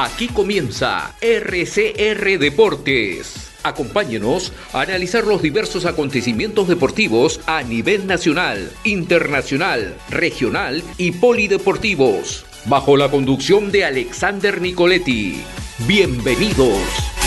[0.00, 3.50] Aquí comienza RCR Deportes.
[3.64, 12.96] Acompáñenos a analizar los diversos acontecimientos deportivos a nivel nacional, internacional, regional y polideportivos, bajo
[12.96, 15.42] la conducción de Alexander Nicoletti.
[15.88, 17.17] Bienvenidos.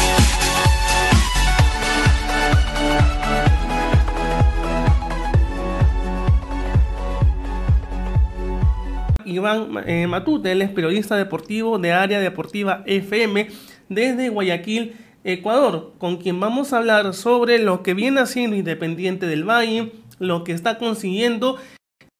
[9.41, 13.47] Iván eh, Matute, él es periodista deportivo de Área Deportiva FM
[13.89, 19.43] desde Guayaquil, Ecuador, con quien vamos a hablar sobre lo que viene haciendo Independiente del
[19.43, 21.57] Valle, lo que está consiguiendo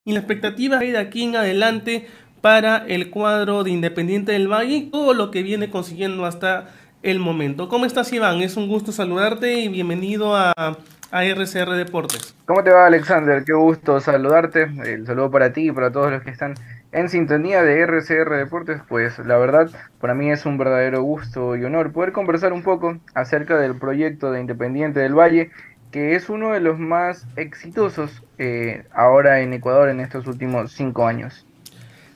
[0.04, 2.08] y la expectativa de aquí en adelante
[2.42, 6.70] para el cuadro de Independiente del Valle y todo lo que viene consiguiendo hasta
[7.04, 7.70] el momento.
[7.70, 8.42] ¿Cómo estás Iván?
[8.42, 12.36] Es un gusto saludarte y bienvenido a, a RCR Deportes.
[12.46, 13.44] ¿Cómo te va Alexander?
[13.44, 14.64] Qué gusto saludarte.
[14.86, 16.56] El saludo para ti y para todos los que están
[16.92, 19.70] en sintonía de RCR Deportes, pues la verdad
[20.00, 24.32] para mí es un verdadero gusto y honor poder conversar un poco acerca del proyecto
[24.32, 25.52] de Independiente del Valle,
[25.92, 31.08] que es uno de los más exitosos eh, ahora en Ecuador en estos últimos cinco
[31.08, 31.46] años.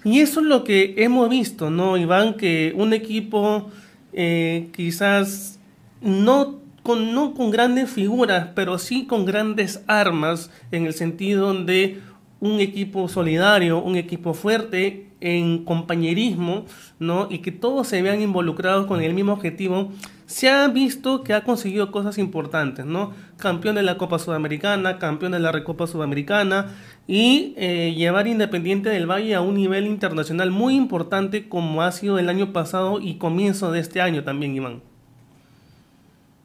[0.03, 2.35] Y eso es lo que hemos visto, ¿no, Iván?
[2.35, 3.71] Que un equipo
[4.13, 5.59] eh, quizás
[6.01, 11.99] no con, grandes figuras, pero sí con grandes armas, en el sentido de
[12.39, 16.65] un equipo solidario, un equipo fuerte en compañerismo,
[16.99, 17.27] ¿no?
[17.29, 19.91] Y que todos se vean involucrados con el mismo objetivo,
[20.25, 23.13] se ha visto que ha conseguido cosas importantes, ¿no?
[23.37, 26.67] Campeón de la Copa Sudamericana, campeón de la Recopa Sudamericana
[27.07, 32.19] y eh, llevar Independiente del Valle a un nivel internacional muy importante como ha sido
[32.19, 34.81] el año pasado y comienzo de este año también, Iván.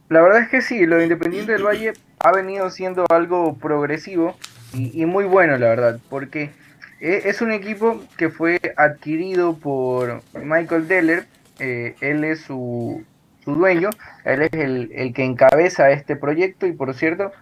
[0.09, 4.37] La verdad es que sí, lo de Independiente del Valle ha venido siendo algo progresivo
[4.73, 6.51] y, muy bueno, la verdad, porque
[7.01, 11.27] e, es un equipo que fue adquirido por Michael Deller,
[11.59, 13.05] eh, él es su,
[13.45, 13.91] su, dueño,
[14.25, 17.33] él es el, el, que encabeza este proyecto y por cierto,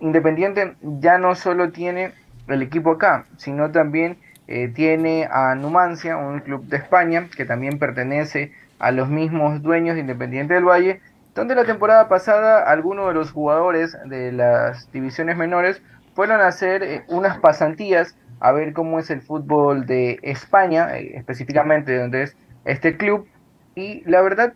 [0.00, 2.12] Independiente ya no solo tiene
[2.48, 4.16] el equipo acá, sino también
[4.48, 9.96] eh, tiene a Numancia, un club de España que también pertenece a los mismos dueños
[9.96, 11.00] de Independiente del Valle,
[11.34, 15.82] donde la temporada pasada algunos de los jugadores de las divisiones menores
[16.16, 21.12] fueron a hacer eh, unas pasantías a ver cómo es el fútbol de España, eh,
[21.14, 23.28] específicamente donde es este club,
[23.74, 24.54] y la verdad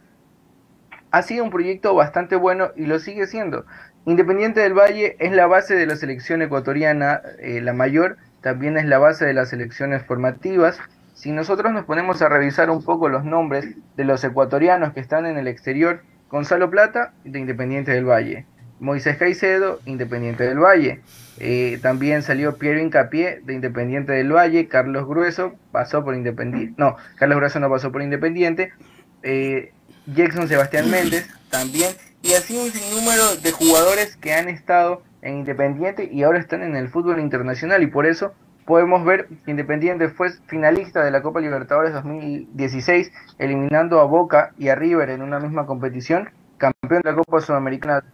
[1.10, 3.66] ha sido un proyecto bastante bueno y lo sigue siendo.
[4.06, 8.87] Independiente del Valle es la base de la selección ecuatoriana, eh, la mayor, también es
[8.87, 10.78] la base de las selecciones formativas.
[11.12, 15.26] Si nosotros nos ponemos a revisar un poco los nombres de los ecuatorianos que están
[15.26, 18.47] en el exterior, Gonzalo Plata, de Independiente del Valle.
[18.80, 21.00] Moisés Caicedo, Independiente del Valle.
[21.38, 24.68] Eh, también salió Piero Incapié de Independiente del Valle.
[24.68, 26.74] Carlos Grueso pasó por Independiente.
[26.76, 28.72] No, Carlos Grueso no pasó por Independiente.
[29.22, 29.72] Eh,
[30.06, 31.94] Jackson Sebastián Méndez también.
[32.22, 36.74] Y así un sinnúmero de jugadores que han estado en Independiente y ahora están en
[36.74, 37.82] el fútbol internacional.
[37.82, 44.00] Y por eso podemos ver que Independiente fue finalista de la Copa Libertadores 2016, eliminando
[44.00, 46.30] a Boca y a River en una misma competición.
[46.58, 48.04] Campeón de la Copa Sudamericana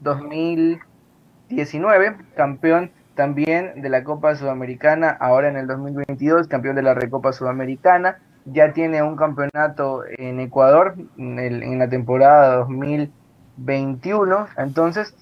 [0.00, 7.32] 2019, campeón también de la Copa Sudamericana, ahora en el 2022, campeón de la Recopa
[7.32, 15.16] Sudamericana, ya tiene un campeonato en Ecuador en, la temporada 2021, entonces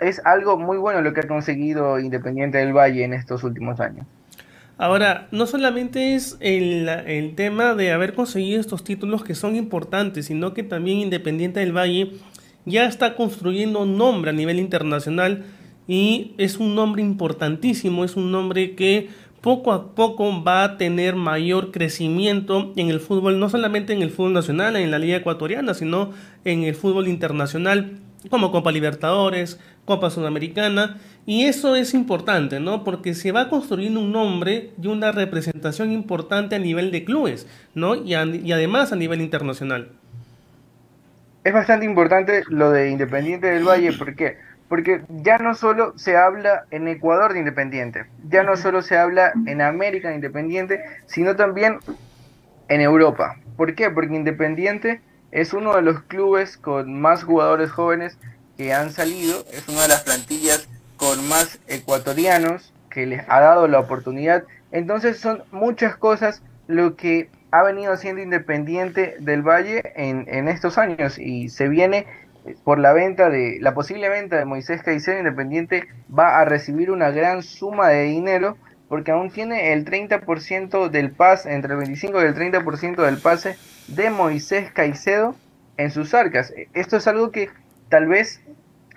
[0.00, 4.06] es algo muy bueno lo que ha conseguido Independiente del Valle en estos últimos años.
[4.76, 10.26] Ahora, no solamente es el, el, tema de haber conseguido estos títulos que son importantes,
[10.26, 12.14] sino que también Independiente del Valle
[12.66, 15.44] ya está construyendo nombre a nivel internacional
[15.86, 19.08] y es un nombre importantísimo, es un nombre que
[19.44, 24.08] poco a poco va a tener mayor crecimiento en el fútbol, no solamente en el
[24.08, 26.12] fútbol nacional, en la liga ecuatoriana, sino
[26.46, 27.98] en el fútbol internacional,
[28.30, 30.96] como Copa Libertadores, Copa Sudamericana,
[31.26, 32.84] y eso es importante, ¿no?
[32.84, 37.96] Porque se va construyendo un nombre y una representación importante a nivel de clubes, ¿no?
[37.96, 39.90] Y, y además a nivel internacional
[41.44, 44.38] es bastante importante lo de Independiente del Valle, ¿por qué?
[44.68, 49.32] Porque ya no solo se habla en Ecuador de Independiente, ya no solo se habla
[49.46, 51.78] en América de Independiente, sino también
[52.68, 53.36] en Europa.
[53.58, 53.90] ¿Por qué?
[53.90, 55.02] Porque Independiente
[55.32, 58.16] es uno de los clubes con más jugadores jóvenes
[58.56, 63.68] que han salido, es una de las plantillas con más ecuatorianos que les ha dado
[63.68, 64.44] la oportunidad.
[64.72, 70.76] Entonces son muchas cosas lo que ha venido siendo independiente del Valle en, en estos
[70.76, 72.04] años y se viene
[72.64, 75.84] por la venta de la posible venta de Moisés Caicedo Independiente
[76.16, 78.58] va a recibir una gran suma de dinero
[78.88, 83.56] porque aún tiene el 30% del pase, entre el 25 y el 30% del pase
[83.86, 85.36] de Moisés Caicedo
[85.76, 86.52] en sus arcas.
[86.72, 87.50] Esto es algo que
[87.88, 88.42] tal vez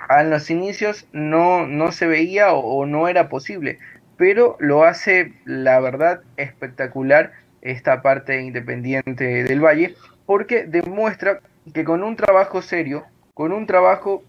[0.10, 3.78] a los inicios no, no se veía o, no era posible,
[4.18, 7.34] pero lo hace, la verdad, espectacular
[7.72, 11.42] esta parte independiente del Valle, porque demuestra
[11.74, 14.24] que con un trabajo serio, con un trabajo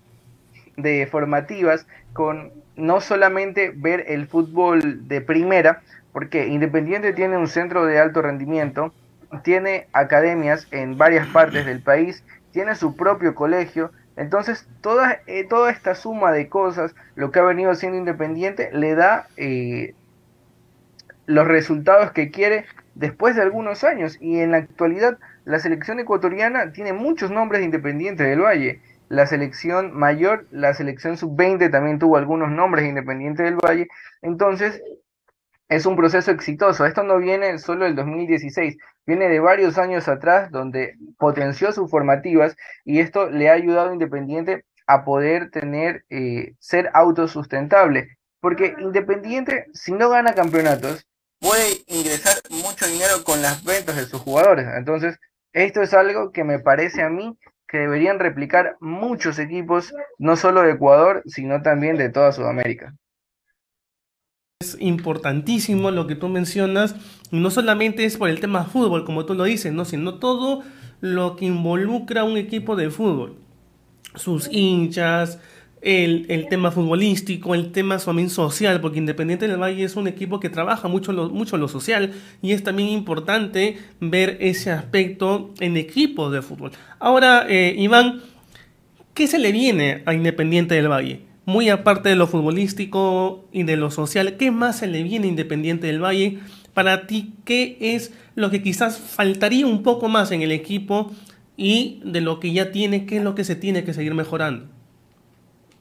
[0.76, 5.82] de formativas, con no solamente ver el fútbol de primera,
[6.12, 8.92] porque Independiente tiene un centro de alto rendimiento,
[9.42, 15.70] tiene academias en varias partes del país, tiene su propio colegio, entonces toda, eh, toda
[15.70, 19.94] esta suma de cosas, lo que ha venido siendo Independiente, le da eh,
[21.26, 22.64] los resultados que quiere
[22.98, 27.66] después de algunos años y en la actualidad la selección ecuatoriana tiene muchos nombres de
[27.66, 33.56] Independiente del Valle la selección mayor, la selección sub-20 también tuvo algunos nombres independientes del
[33.56, 33.88] Valle.
[34.20, 34.82] Entonces,
[35.68, 36.84] es un proceso exitoso.
[36.86, 42.56] Esto no viene solo del 2016, viene de varios años atrás donde potenció sus formativas
[42.84, 48.18] y esto le ha ayudado a Independiente a poder tener, eh, ser autosustentable.
[48.40, 51.06] Porque Independiente, si no gana campeonatos,
[51.40, 54.66] puede ingresar mucho dinero con las ventas de sus jugadores.
[54.76, 55.18] Entonces,
[55.52, 57.36] esto es algo que me parece a mí
[57.68, 62.94] que deberían replicar muchos equipos, no solo de Ecuador, sino también de toda Sudamérica.
[64.60, 66.96] Es importantísimo lo que tú mencionas,
[67.30, 69.84] no solamente es por el tema fútbol, como tú lo dices, ¿no?
[69.84, 70.64] sino todo
[71.00, 73.36] lo que involucra un equipo de fútbol.
[74.14, 75.38] Sus hinchas,
[75.82, 80.50] el, tema futbolístico, el tema también social, porque Independiente del Valle es un equipo que
[80.50, 86.32] trabaja mucho lo, mucho lo social y es también importante ver ese aspecto en equipos
[86.32, 86.72] de fútbol.
[86.98, 88.22] Ahora, eh, Iván,
[89.14, 91.22] ¿qué se le viene a Independiente del Valle?
[91.44, 95.30] Muy aparte de lo futbolístico y de lo social, ¿qué más se le viene a
[95.30, 96.38] Independiente del Valle?
[96.74, 101.10] Para ti, ¿qué es lo que quizás faltaría un poco más en el equipo
[101.56, 104.77] y de lo que ya tiene, qué es lo que se tiene que seguir mejorando?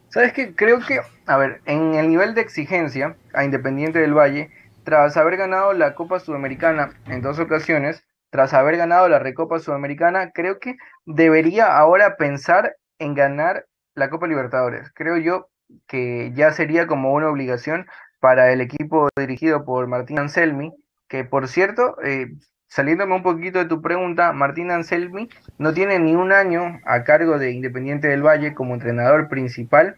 [0.10, 0.56] ¿Sabes qué?
[0.56, 4.50] Creo que, a ver, en el nivel de exigencia a Independiente del Valle,
[4.84, 10.32] tras haber ganado la Copa Sudamericana en dos ocasiones, tras haber ganado la Recopa Sudamericana,
[10.32, 13.66] creo que debería ahora pensar en ganar
[13.96, 14.92] la Copa Libertadores.
[14.94, 15.50] Creo yo
[15.88, 17.88] que ya sería como una obligación
[18.20, 20.74] para el equipo dirigido por Martín Anselmi,
[21.08, 22.28] que por cierto, eh,
[22.68, 27.38] saliéndome un poquito de tu pregunta, Martín Anselmi no tiene ni un año a cargo
[27.38, 29.96] de Independiente del Valle como entrenador principal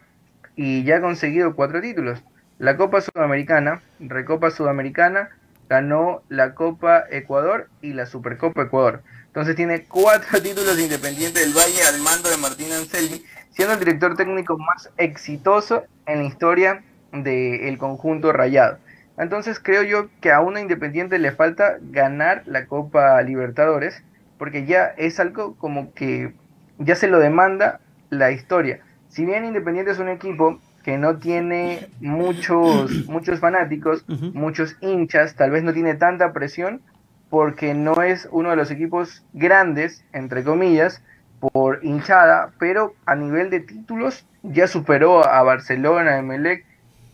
[0.56, 2.24] y ya ha conseguido cuatro títulos.
[2.58, 5.30] La Copa Sudamericana, Recopa Sudamericana,
[5.70, 9.02] ganó la Copa Ecuador y la Supercopa Ecuador.
[9.28, 13.80] Entonces tiene cuatro títulos de Independiente del Valle al mando de Martín Anselmi, siendo el
[13.80, 16.84] director técnico más exitoso en la historia
[17.14, 18.78] del conjunto rayado.
[19.20, 24.02] Entonces creo yo que a una Independiente le falta ganar la Copa Libertadores,
[24.38, 26.34] porque ya es algo como que
[26.78, 28.80] ya se lo demanda la historia.
[29.10, 35.52] Si bien Independiente es un equipo que no tiene muchos, muchos fanáticos, muchos hinchas, tal
[35.52, 36.82] vez no tiene tanta presión,
[37.30, 41.04] porque no es uno de los equipos grandes, entre comillas,
[41.42, 46.66] por hinchada, pero a nivel de títulos ya superó a Barcelona, a Emelec,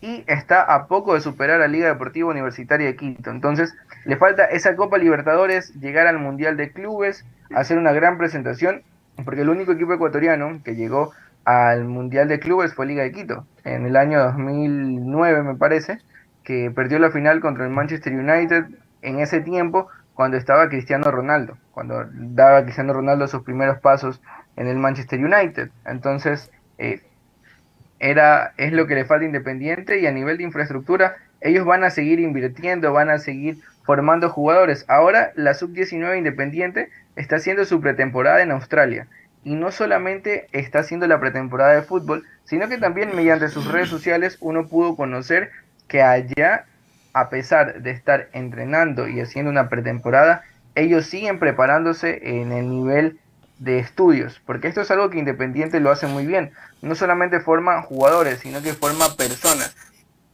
[0.06, 3.30] y está a poco de superar a Liga Deportiva Universitaria de Quito.
[3.30, 3.74] Entonces,
[4.04, 8.82] le falta esa Copa Libertadores, llegar al Mundial de Clubes, hacer una gran presentación,
[9.24, 11.10] porque el único equipo ecuatoriano que llegó
[11.44, 15.98] al Mundial de Clubes fue Liga de Quito, en el año 2009 me parece,
[16.44, 18.66] que perdió la final contra el Manchester United
[19.02, 24.22] en ese tiempo cuando estaba Cristiano Ronaldo, cuando daba Cristiano Ronaldo sus primeros pasos
[24.54, 25.70] en el Manchester United.
[25.84, 27.02] Entonces, eh,
[27.98, 31.90] era, es lo que le falta Independiente y a nivel de infraestructura ellos van a
[31.90, 34.84] seguir invirtiendo, van a seguir formando jugadores.
[34.88, 39.06] Ahora la sub-19 Independiente está haciendo su pretemporada en Australia
[39.44, 43.88] y no solamente está haciendo la pretemporada de fútbol, sino que también mediante sus redes
[43.88, 45.50] sociales uno pudo conocer
[45.86, 46.64] que allá,
[47.12, 50.42] a pesar de estar entrenando y haciendo una pretemporada,
[50.74, 53.20] ellos siguen preparándose en el nivel
[53.58, 56.52] de estudios, porque esto es algo que Independiente lo hace muy bien.
[56.82, 59.74] No solamente forma jugadores, sino que forma personas.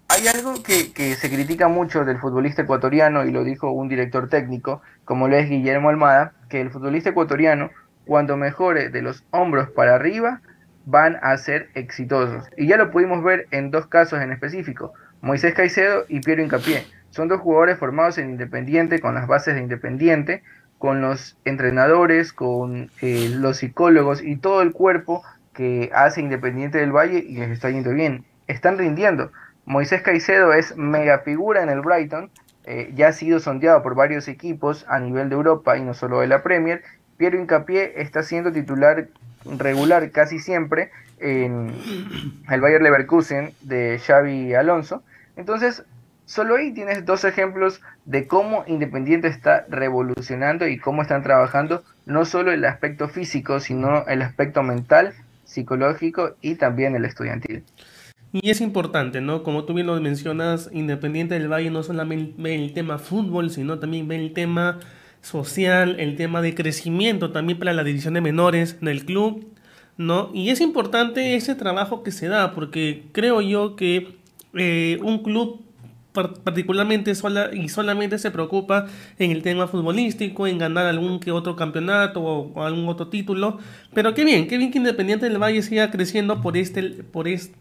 [0.09, 4.29] Hay algo que, que, se critica mucho del futbolista ecuatoriano, y lo dijo un director
[4.29, 7.71] técnico, como lo es Guillermo Almada, que el futbolista ecuatoriano,
[8.05, 10.41] cuando mejore de los hombros para arriba,
[10.85, 12.45] van a ser exitosos.
[12.57, 16.85] Y ya lo pudimos ver en dos casos en específico, Moisés Caicedo y Piero Incapié.
[17.11, 20.43] Son dos jugadores formados en Independiente, con las bases de Independiente,
[20.83, 25.23] con los entrenadores, con eh, los psicólogos y todo el cuerpo
[25.55, 28.25] que hace Independiente del Valle y les está yendo bien.
[28.49, 29.31] Están rindiendo.
[29.65, 32.31] Moisés Caicedo es mega figura en el Brighton,
[32.65, 36.19] eh, ya ha sido sondeado por varios equipos a nivel de Europa y no solo
[36.19, 36.83] de la Premier.
[37.17, 39.07] Piero Incapié está siendo titular
[39.45, 41.73] regular casi siempre en
[42.51, 45.05] el Bayer Leverkusen de Xavi Alonso.
[45.37, 45.85] Entonces,
[46.33, 52.25] solo ahí tienes dos ejemplos de cómo Independiente está revolucionando y cómo están trabajando no
[52.25, 55.13] solo el aspecto físico, sino el aspecto mental,
[55.45, 57.65] psicológico y también el estudiantil.
[58.33, 59.43] Y es importante, ¿no?
[59.43, 63.79] Como tú bien lo mencionas, Independiente del Valle no solamente ve el tema fútbol, sino
[63.79, 64.81] también ve el tema
[65.21, 69.53] social, el tema de crecimiento también para la división de menores del club,
[69.99, 70.31] ¿no?
[70.33, 74.17] Y es importante ese trabajo que se da, porque creo yo que
[74.55, 75.61] eh, un club
[76.13, 78.87] particularmente sola y solamente se preocupa
[79.19, 83.59] en el tema futbolístico, en ganar algún que otro campeonato o, algún otro título,
[83.95, 87.55] pero qué bien, qué bien que Independiente del Valle siga creciendo por este, por este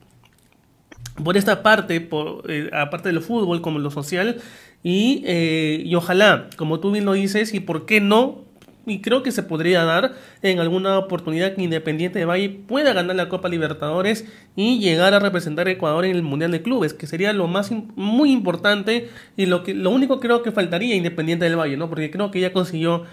[1.23, 4.41] por esta parte, por, eh, aparte del fútbol como lo social,
[4.81, 8.45] y, eh, y ojalá, como tú bien lo dices, y por qué no,
[8.85, 13.15] y creo que se podría dar en alguna oportunidad que Independiente de Valle pueda ganar
[13.15, 17.07] la Copa Libertadores y llegar a representar a Ecuador en el Mundial de Clubes, que
[17.07, 21.59] sería lo más muy importante y lo que lo único creo que faltaría Independiente del
[21.59, 21.89] Valle, ¿no?
[21.89, 23.05] Porque creo que ya consiguió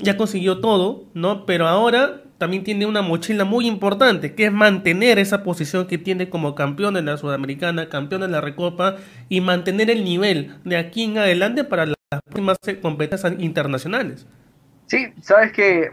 [0.00, 1.44] ya consiguió todo, ¿no?
[1.44, 6.28] Pero ahora también tiene una mochila muy importante, que es mantener esa posición que tiene
[6.28, 8.96] como campeón de la Sudamericana, campeón de la Recopa,
[9.28, 14.26] y mantener el nivel de aquí en adelante para las próximas competencias internacionales.
[14.88, 15.90] Sí, sabes que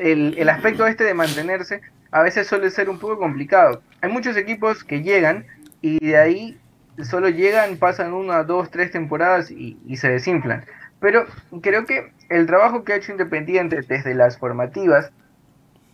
[0.00, 3.82] el, el aspecto este de mantenerse a veces suele ser un poco complicado.
[4.00, 5.46] Hay muchos equipos que llegan
[5.82, 6.58] y de ahí
[7.02, 10.64] solo llegan, pasan una, dos, tres temporadas y, y se desinflan.
[11.00, 11.26] Pero
[11.60, 15.10] creo que el trabajo que ha hecho Independiente desde las formativas,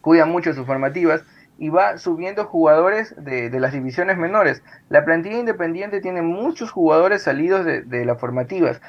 [0.00, 1.24] cuida mucho sus formativas
[1.58, 4.62] y va subiendo jugadores de, las divisiones menores.
[4.88, 8.80] La plantilla Independiente tiene muchos jugadores salidos de, las formativas.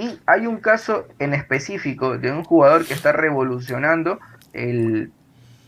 [0.00, 4.18] Y hay un caso en específico de un jugador que está revolucionando
[4.54, 5.12] el,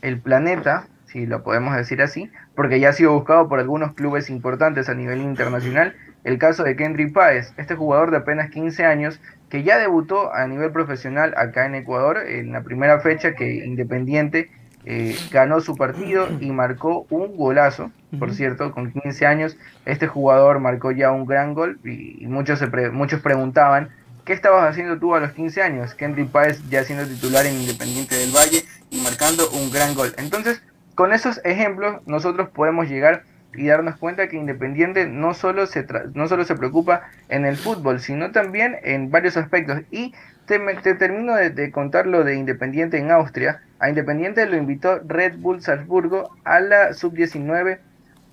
[0.00, 4.30] el planeta, si lo podemos decir así, porque ya ha sido buscado por algunos clubes
[4.30, 9.20] importantes a nivel internacional, el caso de Kendrick Páez, este jugador de apenas 15 años
[9.50, 14.50] que ya debutó a nivel profesional acá en Ecuador en la primera fecha que Independiente
[14.86, 19.58] eh, ganó su partido y marcó un golazo, por cierto, con 15 años.
[19.84, 23.90] Este jugador marcó ya un gran gol y, muchos, se muchos preguntaban,
[24.24, 25.94] ¿qué estabas haciendo tú a los 15 años?
[25.94, 30.12] Kendrick Páez ya siendo titular en Independiente del Valle y marcando un gran gol.
[30.18, 30.62] Entonces,
[30.94, 33.24] con esos ejemplos nosotros podemos llegar
[33.54, 38.00] y darnos cuenta que Independiente no solo se, no solo se preocupa en el fútbol,
[38.00, 39.80] sino también en varios aspectos.
[39.90, 40.14] Y
[40.46, 40.58] te,
[40.94, 43.62] termino de, contar lo de Independiente en Austria.
[43.78, 47.78] A Independiente lo invitó Red Bull Salzburgo a la sub-19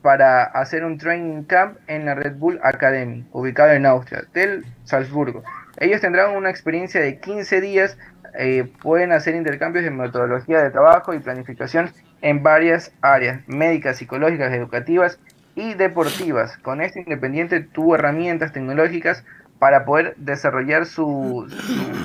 [0.02, 5.44] para hacer un training camp en la Red Bull Academy, ubicado en Austria, del Salzburgo.
[5.80, 7.98] Ellos tendrán una experiencia de 15 días,
[8.38, 14.54] eh, pueden hacer intercambios de metodología de trabajo y planificación en varias áreas, médicas, psicológicas,
[14.54, 15.20] educativas
[15.56, 16.58] y deportivas.
[16.58, 19.24] Con este Independiente tuvo herramientas tecnológicas
[19.58, 21.48] para poder desarrollar su,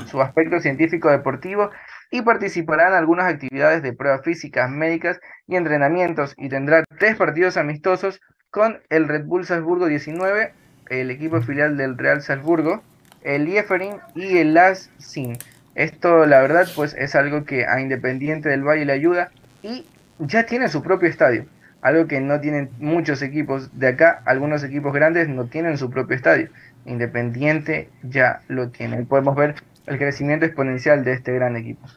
[0.06, 1.70] su, aspecto científico deportivo
[2.10, 7.56] y participará en algunas actividades de pruebas físicas, médicas y entrenamientos y tendrá tres partidos
[7.56, 10.52] amistosos con el Red Bull Salzburgo 19,
[10.90, 12.82] el equipo filial del Real Salzburgo,
[13.24, 15.36] el Lieferin y el Las Sin.
[15.74, 19.86] Esto la verdad pues es algo que a Independiente del Valle le ayuda y
[20.18, 21.46] ya tiene su propio estadio,
[21.82, 26.16] algo que no tienen muchos equipos de acá, algunos equipos grandes no tienen su propio
[26.16, 26.48] estadio.
[26.86, 29.02] Independiente ya lo tiene.
[29.04, 29.54] Podemos ver
[29.86, 31.88] el crecimiento exponencial de este gran equipo.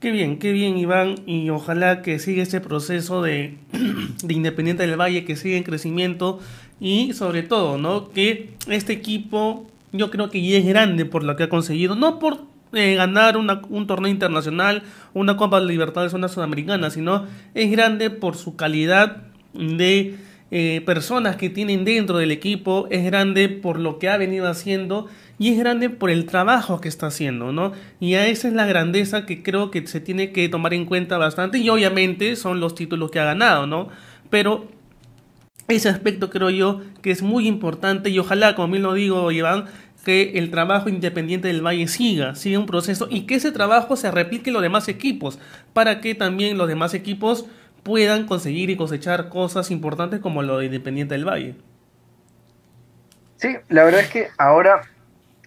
[0.00, 3.58] Qué bien, qué bien Iván y ojalá que siga este proceso de,
[4.24, 6.40] de Independiente del Valle, que siga en crecimiento
[6.80, 8.10] y sobre todo, ¿no?
[8.10, 12.18] Que este equipo yo creo que ya es grande por lo que ha conseguido, no
[12.18, 18.10] por eh, ganar un torneo internacional, una Copa de Libertadores, una Sudamericana, sino es grande
[18.10, 20.16] por su calidad de
[20.52, 25.08] eh, personas que tienen dentro del equipo, es grande por lo que ha venido haciendo
[25.38, 27.72] y es grande por el trabajo que está haciendo, ¿no?
[27.98, 31.18] Y a esa es la grandeza que creo que se tiene que tomar en cuenta
[31.18, 33.88] bastante y obviamente son los títulos que ha ganado, ¿no?
[34.28, 34.68] Pero
[35.76, 39.66] ese aspecto creo yo que es muy importante y ojalá, como bien lo digo, Iván,
[40.04, 44.10] que el trabajo independiente del Valle siga, siga un proceso y que ese trabajo se
[44.10, 45.38] replique en los demás equipos,
[45.72, 47.46] para que también los demás equipos
[47.82, 51.54] puedan conseguir y cosechar cosas importantes como lo de Independiente del Valle.
[53.36, 54.82] Sí, la verdad es que ahora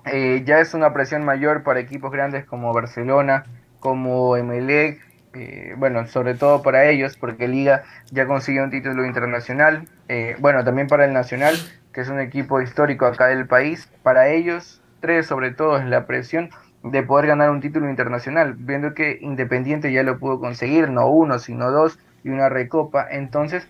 [0.06, 3.46] eh, ya es una presión mayor para equipos grandes como Barcelona,
[3.80, 5.00] como Emelec,
[5.34, 10.64] eh, bueno, sobre todo para ellos, porque Liga ya consiguió un título internacional, eh, bueno,
[10.64, 11.56] también para el Nacional,
[11.92, 13.90] que es un equipo histórico acá del país.
[14.04, 16.50] Para ellos, tres sobre todo, es la presión
[16.84, 21.40] de poder ganar un título internacional, viendo que Independiente ya lo pudo conseguir, no uno,
[21.40, 23.08] sino dos, y una recopa.
[23.10, 23.68] Entonces,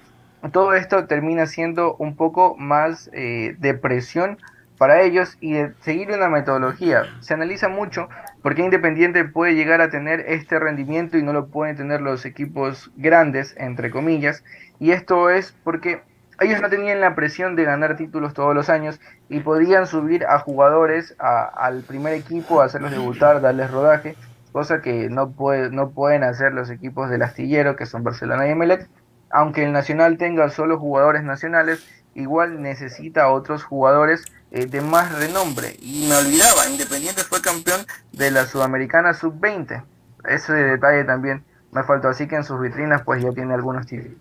[0.52, 4.38] todo esto termina siendo un poco más eh, de presión
[4.78, 7.04] para ellos y de seguir una metodología.
[7.20, 8.10] Se analiza mucho
[8.42, 12.26] por qué Independiente puede llegar a tener este rendimiento y no lo pueden tener los
[12.26, 14.44] equipos grandes, entre comillas,
[14.80, 16.02] y esto es porque
[16.40, 19.00] ellos no tenían la presión de ganar títulos todos los años
[19.30, 24.16] y podían subir a jugadores al primer equipo, hacerlos debutar, darles rodaje,
[24.52, 25.34] cosa que no,
[25.72, 28.90] no pueden hacer los equipos del astillero, que son Barcelona y Emelec.
[29.30, 35.76] Aunque el Nacional tenga solo jugadores nacionales, igual necesita otros jugadores eh, de más renombre.
[35.82, 39.84] Y me olvidaba, Independiente fue campeón de la Sudamericana Sub-20.
[40.28, 44.18] Ese detalle también me faltó, así que en sus vitrinas pues ya tiene algunos títulos.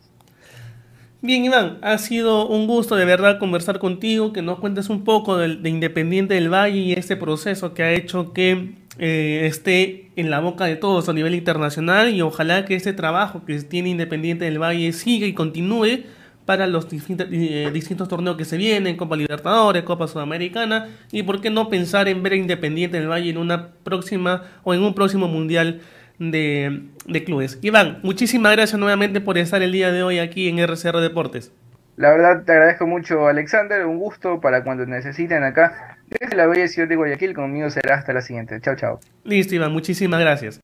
[1.25, 5.37] Bien, Iván, ha sido un gusto de verdad conversar contigo, que nos cuentes un poco
[5.37, 10.41] de, Independiente del Valle y este proceso que ha hecho que eh, esté en la
[10.41, 14.61] boca de todos a nivel internacional y ojalá que este trabajo que tiene Independiente del
[14.61, 16.05] Valle siga y continúe
[16.45, 21.41] para los distintos, eh, distintos torneos que se vienen, Copa Libertadores, Copa Sudamericana, y por
[21.41, 24.95] qué no pensar en ver a Independiente del Valle en una próxima o en un
[24.95, 25.81] próximo Mundial
[26.19, 27.59] de, de, clubes.
[27.63, 31.53] Iván, muchísimas gracias nuevamente por estar el día de hoy aquí en RCR Deportes.
[31.97, 35.99] La verdad te agradezco mucho Alexander, un gusto para cuando necesiten acá.
[36.09, 38.61] Desde la bella ciudad de Guayaquil, conmigo será hasta la siguiente.
[38.61, 39.01] Chao, chao.
[39.25, 40.61] Listo Iván, muchísimas gracias.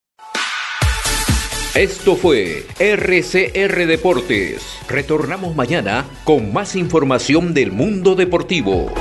[1.78, 4.64] Esto fue RCR Deportes.
[4.88, 8.92] Retornamos mañana con más información del mundo deportivo.